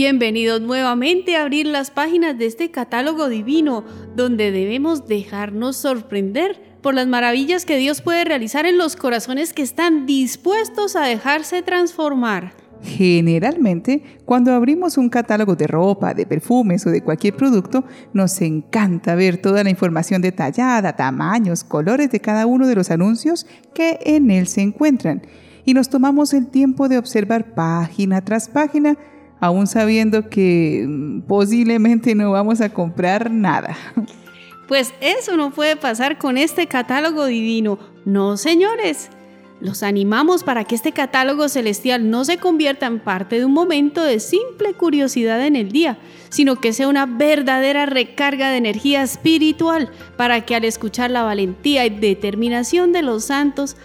[0.00, 3.82] Bienvenidos nuevamente a abrir las páginas de este catálogo divino,
[4.14, 9.62] donde debemos dejarnos sorprender por las maravillas que Dios puede realizar en los corazones que
[9.62, 12.52] están dispuestos a dejarse transformar.
[12.80, 19.16] Generalmente, cuando abrimos un catálogo de ropa, de perfumes o de cualquier producto, nos encanta
[19.16, 24.30] ver toda la información detallada, tamaños, colores de cada uno de los anuncios que en
[24.30, 25.22] él se encuentran.
[25.64, 28.96] Y nos tomamos el tiempo de observar página tras página,
[29.40, 30.86] aún sabiendo que
[31.26, 33.76] posiblemente no vamos a comprar nada.
[34.66, 37.78] Pues eso no puede pasar con este catálogo divino.
[38.04, 39.10] No, señores.
[39.60, 44.04] Los animamos para que este catálogo celestial no se convierta en parte de un momento
[44.04, 49.90] de simple curiosidad en el día, sino que sea una verdadera recarga de energía espiritual
[50.16, 53.76] para que al escuchar la valentía y determinación de los santos,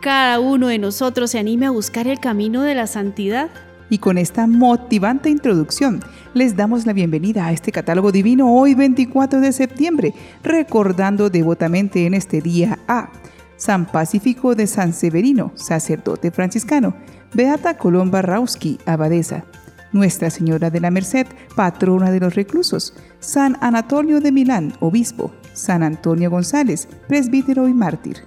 [0.00, 3.50] cada uno de nosotros se anime a buscar el camino de la santidad.
[3.88, 6.00] Y con esta motivante introducción,
[6.34, 12.14] les damos la bienvenida a este catálogo divino hoy 24 de septiembre, recordando devotamente en
[12.14, 13.10] este día a
[13.56, 16.96] San Pacífico de San Severino, sacerdote franciscano,
[17.32, 19.44] Beata Colomba Rauski, abadesa,
[19.92, 25.82] Nuestra Señora de la Merced, patrona de los reclusos, San Anatolio de Milán, obispo, San
[25.82, 28.18] Antonio González, presbítero y mártir.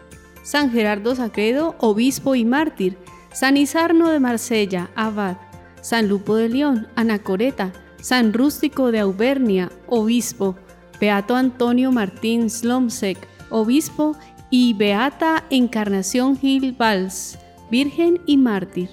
[0.41, 2.97] San Gerardo Sacredo, obispo y mártir,
[3.33, 5.37] San Isarno de Marsella, abad,
[5.81, 10.55] San Lupo de León, anacoreta, San Rústico de Auvernia, obispo,
[10.99, 13.17] Beato Antonio Martín Slomsek,
[13.49, 14.15] obispo
[14.49, 17.37] y Beata Encarnación Gil Valls,
[17.69, 18.89] Virgen y Mártir.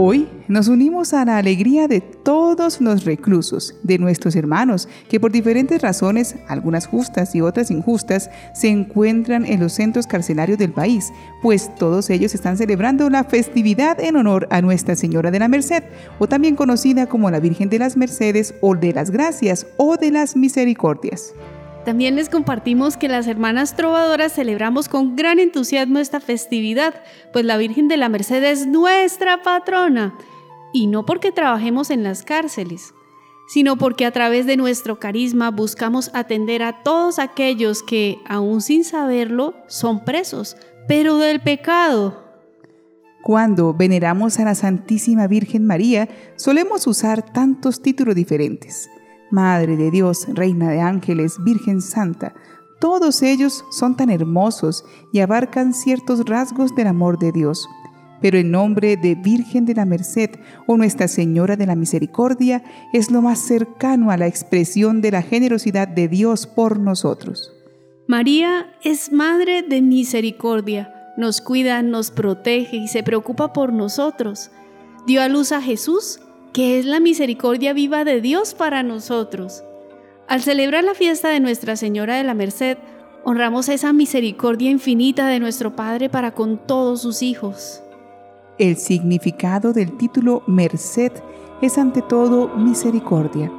[0.00, 5.32] Hoy nos unimos a la alegría de todos los reclusos, de nuestros hermanos, que por
[5.32, 11.12] diferentes razones, algunas justas y otras injustas, se encuentran en los centros carcelarios del país,
[11.42, 15.82] pues todos ellos están celebrando la festividad en honor a Nuestra Señora de la Merced,
[16.20, 20.12] o también conocida como la Virgen de las Mercedes o de las Gracias o de
[20.12, 21.34] las Misericordias.
[21.88, 26.92] También les compartimos que las hermanas trovadoras celebramos con gran entusiasmo esta festividad,
[27.32, 30.14] pues la Virgen de la Merced es nuestra patrona,
[30.74, 32.92] y no porque trabajemos en las cárceles,
[33.48, 38.84] sino porque a través de nuestro carisma buscamos atender a todos aquellos que, aún sin
[38.84, 42.22] saberlo, son presos, pero del pecado.
[43.22, 46.06] Cuando veneramos a la Santísima Virgen María,
[46.36, 48.90] solemos usar tantos títulos diferentes
[49.30, 52.34] Madre de Dios, Reina de Ángeles, Virgen Santa,
[52.80, 57.68] todos ellos son tan hermosos y abarcan ciertos rasgos del amor de Dios.
[58.20, 60.30] Pero el nombre de Virgen de la Merced
[60.66, 62.62] o Nuestra Señora de la Misericordia
[62.92, 67.52] es lo más cercano a la expresión de la generosidad de Dios por nosotros.
[68.06, 74.50] María es Madre de Misericordia, nos cuida, nos protege y se preocupa por nosotros.
[75.06, 76.20] Dio a luz a Jesús
[76.52, 79.64] que es la misericordia viva de Dios para nosotros.
[80.28, 82.78] Al celebrar la fiesta de Nuestra Señora de la Merced,
[83.24, 87.82] honramos esa misericordia infinita de nuestro Padre para con todos sus hijos.
[88.58, 91.12] El significado del título Merced
[91.62, 93.50] es ante todo misericordia.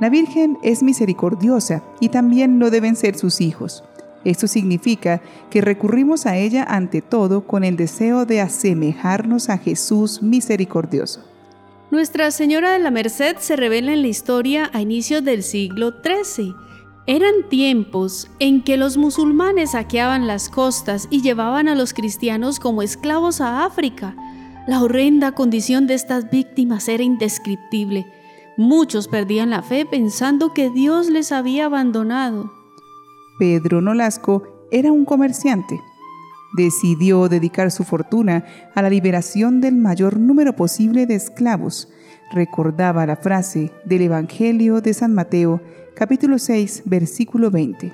[0.00, 3.82] La Virgen es misericordiosa y también lo deben ser sus hijos.
[4.24, 10.22] Esto significa que recurrimos a ella ante todo con el deseo de asemejarnos a Jesús
[10.22, 11.35] misericordioso.
[11.90, 16.52] Nuestra Señora de la Merced se revela en la historia a inicios del siglo XIII.
[17.06, 22.82] Eran tiempos en que los musulmanes saqueaban las costas y llevaban a los cristianos como
[22.82, 24.16] esclavos a África.
[24.66, 28.04] La horrenda condición de estas víctimas era indescriptible.
[28.56, 32.50] Muchos perdían la fe pensando que Dios les había abandonado.
[33.38, 35.80] Pedro Nolasco era un comerciante
[36.56, 38.44] decidió dedicar su fortuna
[38.74, 41.88] a la liberación del mayor número posible de esclavos.
[42.32, 45.60] Recordaba la frase del Evangelio de San Mateo,
[45.94, 47.92] capítulo 6, versículo 20.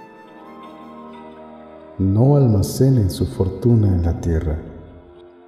[1.99, 4.59] No almacenen su fortuna en la tierra,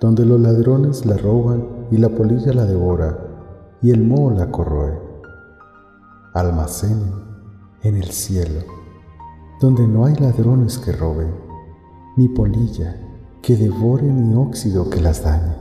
[0.01, 3.19] donde los ladrones la roban y la polilla la devora
[3.81, 4.99] y el moho la corroe.
[6.35, 7.13] Almacenen
[7.83, 8.61] en el cielo,
[9.61, 11.33] donde no hay ladrones que roben,
[12.17, 13.04] ni polilla
[13.45, 15.53] que devore ni óxido que las dañe.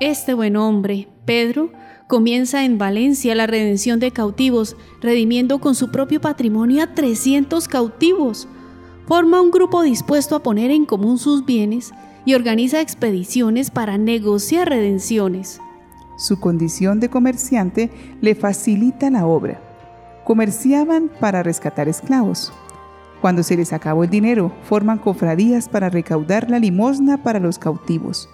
[0.00, 1.70] Este buen hombre, Pedro,
[2.08, 8.48] comienza en Valencia la redención de cautivos, redimiendo con su propio patrimonio a 300 cautivos.
[9.06, 11.92] Forma un grupo dispuesto a poner en común sus bienes
[12.24, 15.60] y organiza expediciones para negociar redenciones.
[16.16, 17.90] Su condición de comerciante
[18.20, 19.62] le facilita la obra.
[20.24, 22.52] Comerciaban para rescatar esclavos,
[23.20, 28.28] cuando se les acabó el dinero, forman cofradías para recaudar la limosna para los cautivos.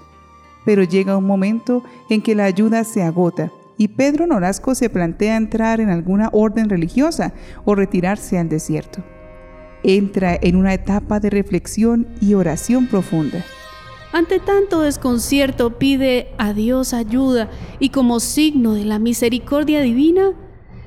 [0.65, 5.37] pero llega un momento en que la ayuda se agota y Pedro Nolasco se plantea
[5.37, 7.33] entrar en alguna orden religiosa
[7.65, 9.03] o retirarse al desierto.
[9.85, 13.45] Entra en una etapa de reflexión y oración profunda.
[14.13, 17.49] Ante tanto desconcierto pide a Dios ayuda
[17.79, 20.33] y como signo de la misericordia divina,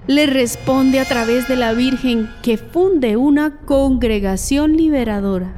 [0.09, 5.53] le responde a través de la Virgen que funde una congregación liberadora.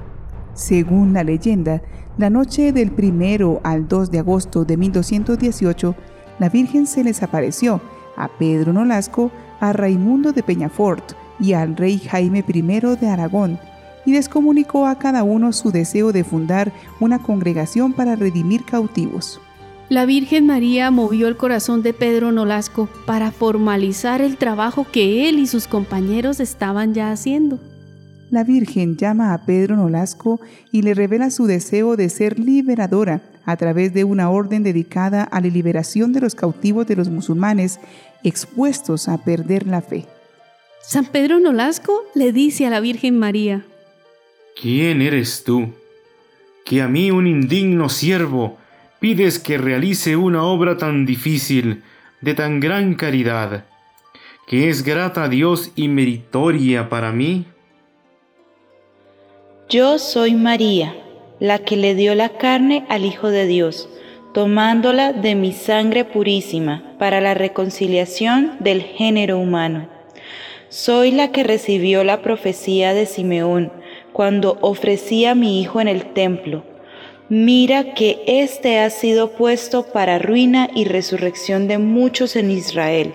[0.55, 1.81] Según la leyenda,
[2.17, 5.95] la noche del primero al 2 de agosto de 1218,
[6.37, 7.79] la Virgen se les apareció
[8.17, 9.31] a Pedro Nolasco,
[9.61, 12.61] a Raimundo de Peñafort y al rey Jaime I
[12.99, 13.57] de Aragón,
[14.05, 19.39] y les comunicó a cada uno su deseo de fundar una congregación para redimir cautivos.
[19.91, 25.37] La Virgen María movió el corazón de Pedro Nolasco para formalizar el trabajo que él
[25.37, 27.59] y sus compañeros estaban ya haciendo.
[28.29, 30.39] La Virgen llama a Pedro Nolasco
[30.71, 35.41] y le revela su deseo de ser liberadora a través de una orden dedicada a
[35.41, 37.81] la liberación de los cautivos de los musulmanes
[38.23, 40.05] expuestos a perder la fe.
[40.81, 43.65] San Pedro Nolasco le dice a la Virgen María,
[44.55, 45.73] ¿Quién eres tú?
[46.63, 48.60] Que a mí un indigno siervo
[49.01, 51.81] pides que realice una obra tan difícil,
[52.21, 53.65] de tan gran caridad,
[54.45, 57.45] que es grata a Dios y meritoria para mí?
[59.69, 60.95] Yo soy María,
[61.39, 63.89] la que le dio la carne al Hijo de Dios,
[64.35, 69.89] tomándola de mi sangre purísima para la reconciliación del género humano.
[70.69, 73.71] Soy la que recibió la profecía de Simeón
[74.13, 76.70] cuando ofrecía a mi Hijo en el templo
[77.31, 83.13] Mira que éste ha sido puesto para ruina y resurrección de muchos en Israel.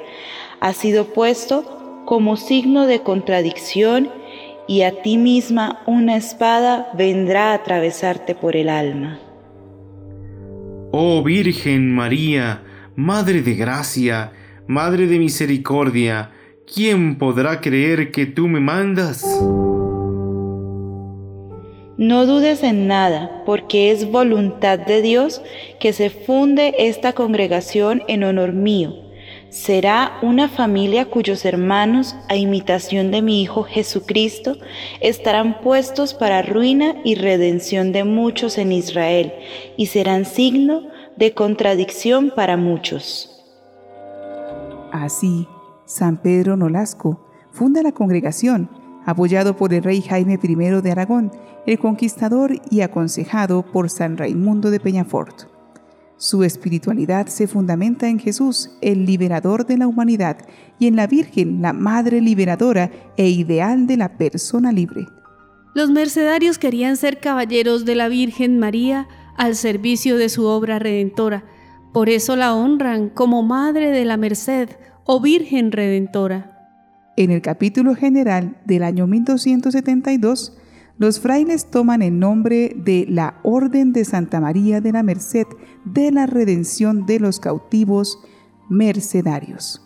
[0.58, 4.08] Ha sido puesto como signo de contradicción
[4.66, 9.18] y a ti misma una espada vendrá a atravesarte por el alma.
[10.92, 12.62] Oh Virgen María,
[12.94, 14.32] Madre de Gracia,
[14.66, 16.30] Madre de Misericordia,
[16.64, 19.26] ¿quién podrá creer que tú me mandas?
[21.98, 25.40] No dudes en nada, porque es voluntad de Dios
[25.80, 28.92] que se funde esta congregación en honor mío.
[29.48, 34.58] Será una familia cuyos hermanos, a imitación de mi Hijo Jesucristo,
[35.00, 39.32] estarán puestos para ruina y redención de muchos en Israel,
[39.78, 40.82] y serán signo
[41.16, 43.42] de contradicción para muchos.
[44.92, 45.48] Así,
[45.86, 48.68] San Pedro Nolasco funda la congregación,
[49.06, 51.32] apoyado por el rey Jaime I de Aragón,
[51.64, 55.44] el conquistador y aconsejado por San Raimundo de Peñafort.
[56.18, 60.38] Su espiritualidad se fundamenta en Jesús, el liberador de la humanidad,
[60.78, 65.06] y en la Virgen, la Madre liberadora e ideal de la persona libre.
[65.74, 71.44] Los mercedarios querían ser caballeros de la Virgen María al servicio de su obra redentora.
[71.92, 74.70] Por eso la honran como Madre de la Merced
[75.04, 76.55] o Virgen Redentora.
[77.18, 80.54] En el capítulo general del año 1272,
[80.98, 85.46] los frailes toman el nombre de la Orden de Santa María de la Merced
[85.86, 88.18] de la Redención de los Cautivos
[88.68, 89.82] Mercedarios.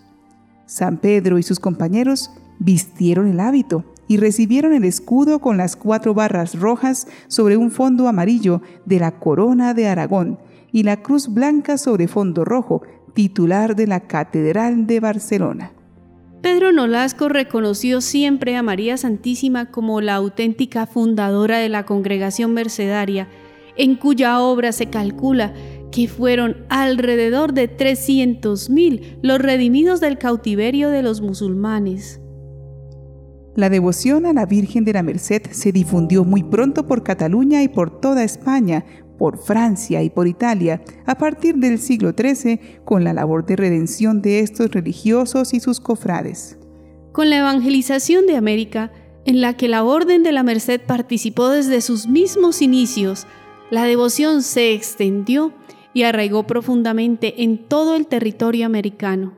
[0.66, 6.14] San Pedro y sus compañeros vistieron el hábito y recibieron el escudo con las cuatro
[6.14, 10.40] barras rojas sobre un fondo amarillo de la corona de Aragón
[10.72, 12.82] y la cruz blanca sobre fondo rojo,
[13.14, 15.72] titular de la Catedral de Barcelona.
[16.42, 23.28] Pedro Nolasco reconoció siempre a María Santísima como la auténtica fundadora de la congregación mercedaria,
[23.76, 25.52] en cuya obra se calcula
[25.92, 32.20] que fueron alrededor de 300.000 los redimidos del cautiverio de los musulmanes.
[33.56, 37.68] La devoción a la Virgen de la Merced se difundió muy pronto por Cataluña y
[37.68, 38.86] por toda España,
[39.20, 44.22] por Francia y por Italia a partir del siglo XIII con la labor de redención
[44.22, 46.58] de estos religiosos y sus cofrades.
[47.12, 48.92] Con la evangelización de América,
[49.26, 53.26] en la que la Orden de la Merced participó desde sus mismos inicios,
[53.70, 55.52] la devoción se extendió
[55.92, 59.34] y arraigó profundamente en todo el territorio americano.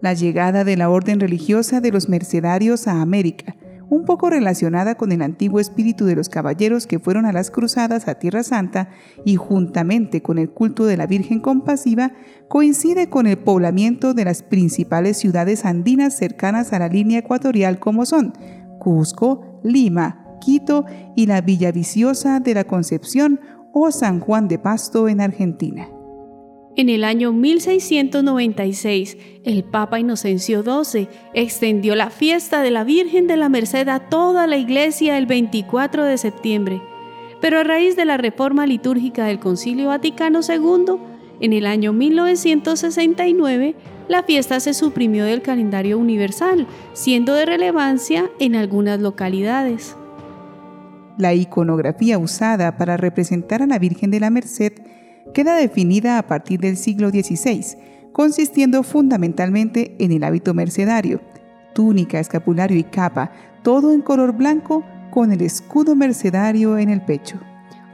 [0.00, 3.56] La llegada de la orden religiosa de los mercedarios a América
[3.92, 8.08] un poco relacionada con el antiguo espíritu de los caballeros que fueron a las cruzadas
[8.08, 8.88] a Tierra Santa
[9.26, 12.12] y juntamente con el culto de la Virgen Compasiva,
[12.48, 18.06] coincide con el poblamiento de las principales ciudades andinas cercanas a la línea ecuatorial como
[18.06, 18.32] son
[18.78, 23.40] Cusco, Lima, Quito y la Villa Viciosa de la Concepción
[23.74, 25.86] o San Juan de Pasto en Argentina.
[26.74, 33.36] En el año 1696, el Papa Inocencio XII extendió la fiesta de la Virgen de
[33.36, 36.80] la Merced a toda la iglesia el 24 de septiembre.
[37.42, 40.94] pero a raíz de la reforma litúrgica del Concilio Vaticano II,
[41.40, 43.74] en el año 1969,
[44.08, 49.96] la fiesta se suprimió del calendario universal, siendo de relevancia en algunas localidades.
[51.18, 54.74] La iconografía usada para representar a la Virgen de la Merced
[55.32, 57.76] queda definida a partir del siglo XVI,
[58.12, 61.20] consistiendo fundamentalmente en el hábito mercedario,
[61.74, 67.38] túnica, escapulario y capa, todo en color blanco con el escudo mercedario en el pecho.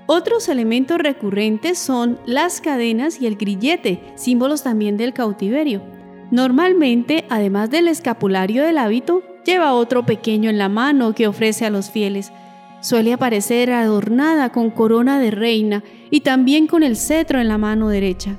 [0.07, 5.83] Otros elementos recurrentes son las cadenas y el grillete, símbolos también del cautiverio.
[6.31, 11.71] Normalmente, además del escapulario del hábito, lleva otro pequeño en la mano que ofrece a
[11.71, 12.33] los fieles.
[12.81, 17.89] Suele aparecer adornada con corona de reina y también con el cetro en la mano
[17.89, 18.39] derecha.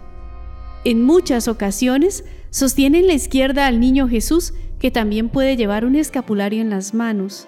[0.85, 5.95] En muchas ocasiones sostiene en la izquierda al niño Jesús, que también puede llevar un
[5.95, 7.47] escapulario en las manos.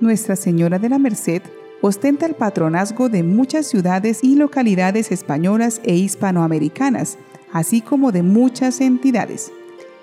[0.00, 1.42] Nuestra Señora de la Merced
[1.80, 7.16] ostenta el patronazgo de muchas ciudades y localidades españolas e hispanoamericanas,
[7.52, 9.52] así como de muchas entidades.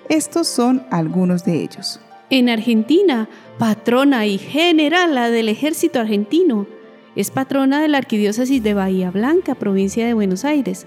[0.08, 2.00] Estos son algunos de ellos.
[2.32, 6.66] En Argentina, patrona y generala del ejército argentino.
[7.14, 10.86] Es patrona de la Arquidiócesis de Bahía Blanca, provincia de Buenos Aires.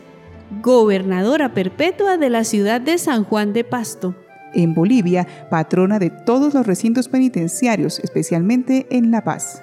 [0.63, 4.15] Gobernadora perpetua de la ciudad de San Juan de Pasto.
[4.55, 9.61] En Bolivia, patrona de todos los recintos penitenciarios, especialmente en La Paz.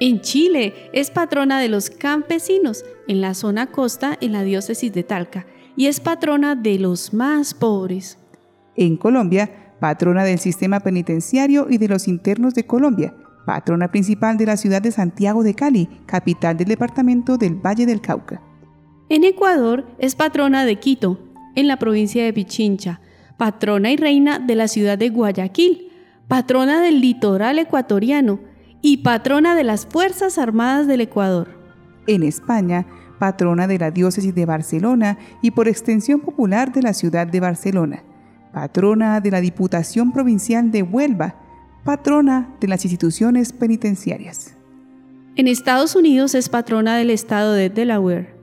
[0.00, 5.02] En Chile, es patrona de los campesinos en la zona costa en la diócesis de
[5.02, 5.46] Talca
[5.76, 8.18] y es patrona de los más pobres.
[8.76, 14.46] En Colombia, patrona del sistema penitenciario y de los internos de Colombia, patrona principal de
[14.46, 18.40] la ciudad de Santiago de Cali, capital del departamento del Valle del Cauca.
[19.08, 21.18] En Ecuador es patrona de Quito,
[21.56, 23.00] en la provincia de Pichincha,
[23.36, 25.90] patrona y reina de la ciudad de Guayaquil,
[26.28, 28.38] patrona del litoral ecuatoriano
[28.82, 31.48] y patrona de las Fuerzas Armadas del Ecuador.
[32.06, 32.86] En España,
[33.18, 38.04] patrona de la diócesis de Barcelona y por extensión popular de la ciudad de Barcelona,
[38.52, 41.36] patrona de la Diputación Provincial de Huelva,
[41.84, 44.56] patrona de las instituciones penitenciarias.
[45.34, 48.34] En Estados Unidos es patrona del estado de Delaware.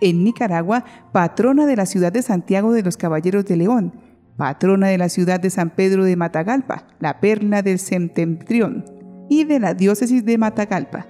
[0.00, 3.92] En Nicaragua, patrona de la ciudad de Santiago de los Caballeros de León,
[4.36, 8.84] patrona de la ciudad de San Pedro de Matagalpa, la perla del septentrión,
[9.30, 11.06] y de la diócesis de Matagalpa.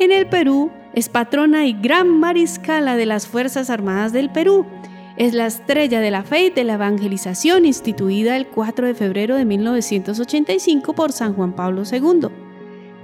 [0.00, 4.66] En el Perú es patrona y gran mariscala de las Fuerzas Armadas del Perú.
[5.16, 9.36] Es la estrella de la fe y de la evangelización instituida el 4 de febrero
[9.36, 12.28] de 1985 por San Juan Pablo II.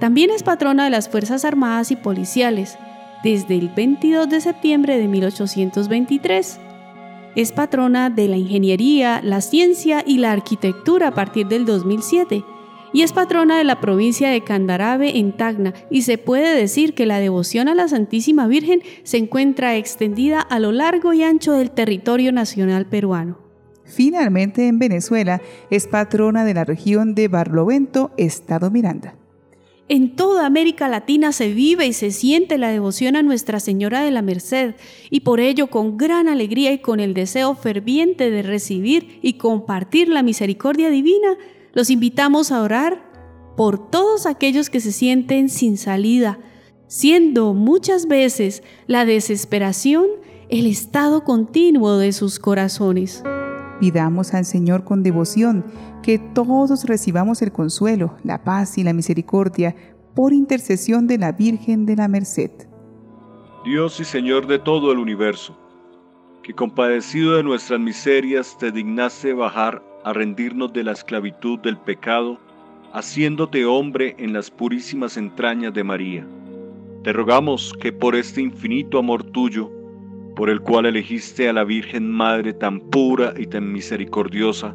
[0.00, 2.78] También es patrona de las Fuerzas Armadas y Policiales
[3.22, 6.58] desde el 22 de septiembre de 1823.
[7.36, 12.42] Es patrona de la ingeniería, la ciencia y la arquitectura a partir del 2007
[12.92, 17.06] y es patrona de la provincia de Candarave en Tacna y se puede decir que
[17.06, 21.70] la devoción a la Santísima Virgen se encuentra extendida a lo largo y ancho del
[21.70, 23.38] territorio nacional peruano.
[23.84, 29.16] Finalmente en Venezuela es patrona de la región de Barlovento, Estado Miranda.
[29.88, 34.12] En toda América Latina se vive y se siente la devoción a Nuestra Señora de
[34.12, 34.76] la Merced
[35.10, 40.08] y por ello con gran alegría y con el deseo ferviente de recibir y compartir
[40.08, 41.36] la misericordia divina,
[41.72, 43.10] los invitamos a orar
[43.56, 46.38] por todos aquellos que se sienten sin salida,
[46.86, 50.06] siendo muchas veces la desesperación
[50.48, 53.22] el estado continuo de sus corazones.
[53.78, 55.64] Pidamos al Señor con devoción
[56.02, 59.76] que todos recibamos el consuelo, la paz y la misericordia
[60.14, 62.50] por intercesión de la Virgen de la Merced.
[63.64, 65.56] Dios y Señor de todo el universo,
[66.42, 72.38] que compadecido de nuestras miserias te dignaste bajar a rendirnos de la esclavitud del pecado,
[72.92, 76.26] haciéndote hombre en las purísimas entrañas de María.
[77.04, 79.70] Te rogamos que por este infinito amor tuyo,
[80.36, 84.74] por el cual elegiste a la Virgen Madre tan pura y tan misericordiosa,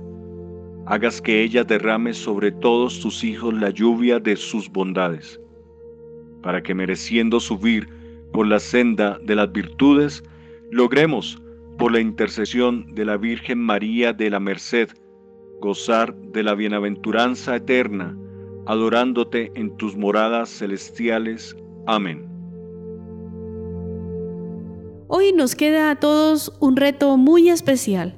[0.86, 5.40] hagas que ella derrame sobre todos tus hijos la lluvia de sus bondades,
[6.42, 7.90] para que mereciendo subir
[8.32, 10.24] por la senda de las virtudes,
[10.72, 11.42] logremos,
[11.78, 14.90] por la intercesión de la Virgen María de la Merced,
[15.62, 18.18] gozar de la bienaventuranza eterna,
[18.66, 21.56] adorándote en tus moradas celestiales.
[21.88, 22.26] Amén.
[25.08, 28.16] Hoy nos queda a todos un reto muy especial,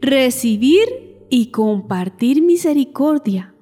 [0.00, 0.88] recibir
[1.28, 3.54] y compartir misericordia.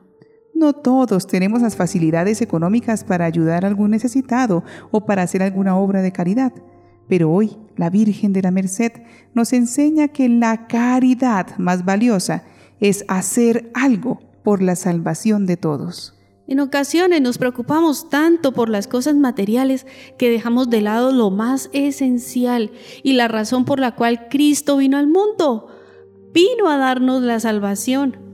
[0.55, 5.77] No todos tenemos las facilidades económicas para ayudar a algún necesitado o para hacer alguna
[5.77, 6.53] obra de caridad.
[7.09, 8.93] Pero hoy la Virgen de la Merced
[9.35, 12.45] nos enseña que la caridad más valiosa
[12.81, 16.15] es hacer algo por la salvación de todos.
[16.49, 19.85] En ocasiones nos preocupamos tanto por las cosas materiales
[20.17, 22.71] que dejamos de lado lo más esencial
[23.03, 25.69] y la razón por la cual Cristo vino al mundo.
[26.33, 28.26] Vino a darnos la salvación.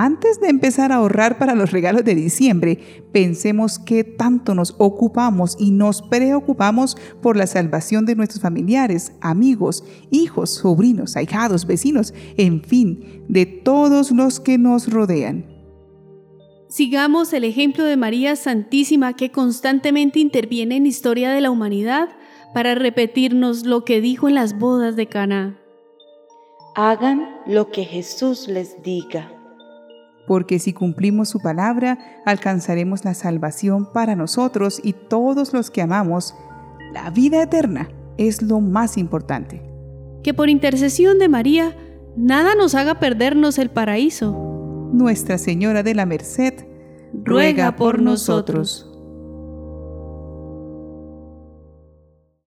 [0.00, 2.78] Antes de empezar a ahorrar para los regalos de diciembre,
[3.10, 9.82] pensemos qué tanto nos ocupamos y nos preocupamos por la salvación de nuestros familiares, amigos,
[10.12, 15.46] hijos, sobrinos, ahijados, vecinos, en fin, de todos los que nos rodean.
[16.68, 22.08] Sigamos el ejemplo de María Santísima que constantemente interviene en la historia de la humanidad
[22.54, 25.58] para repetirnos lo que dijo en las bodas de Cana.
[26.76, 29.34] Hagan lo que Jesús les diga.
[30.28, 36.36] Porque si cumplimos su palabra, alcanzaremos la salvación para nosotros y todos los que amamos.
[36.92, 39.60] La vida eterna es lo más importante.
[40.22, 41.76] Que por intercesión de María,
[42.16, 44.48] nada nos haga perdernos el paraíso
[44.92, 46.54] nuestra Señora de la Merced,
[47.12, 48.87] ruega por nosotros.